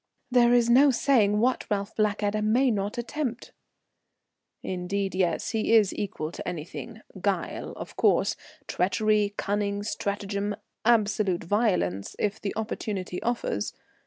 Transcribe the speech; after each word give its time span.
"There 0.31 0.51
is 0.51 0.67
no 0.67 0.89
saying 0.89 1.37
what 1.37 1.67
Ralph 1.69 1.95
Blackadder 1.95 2.41
may 2.41 2.71
not 2.71 2.97
attempt." 2.97 3.51
"Indeed, 4.63 5.13
yes, 5.13 5.51
he 5.51 5.75
is 5.75 5.93
equal 5.93 6.31
to 6.31 6.47
anything, 6.47 7.01
guile 7.21 7.73
of 7.73 7.95
course, 7.97 8.35
treachery, 8.67 9.35
cunning, 9.37 9.83
stratagem, 9.83 10.55
absolute 10.85 11.43
violence 11.43 12.15
if 12.17 12.41
the 12.41 12.55
opportunity 12.55 13.21
offers. 13.21 13.73